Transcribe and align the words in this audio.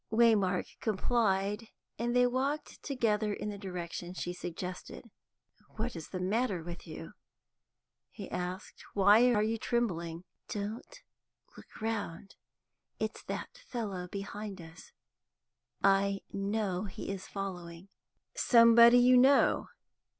Waymark 0.11 0.79
complied, 0.79 1.67
and 1.99 2.15
they 2.15 2.25
walked 2.25 2.81
together 2.81 3.31
in 3.31 3.49
the 3.49 3.57
direction 3.59 4.15
she 4.15 4.33
suggested. 4.33 5.11
"What 5.75 5.95
is 5.95 6.09
the 6.09 6.19
matter 6.19 6.63
with 6.63 6.87
you?" 6.87 7.11
he 8.09 8.27
asked. 8.31 8.83
"Why 8.95 9.31
are 9.31 9.43
you 9.43 9.59
trembling?" 9.59 10.23
"Don't 10.47 11.03
look 11.55 11.79
round. 11.79 12.33
It's 12.97 13.21
that 13.25 13.59
fellow 13.67 14.07
behind 14.07 14.59
us; 14.59 14.91
I 15.83 16.21
know 16.33 16.85
he 16.85 17.11
is 17.11 17.27
following." 17.27 17.89
"Somebody 18.33 18.97
you 18.97 19.17
know?" 19.17 19.67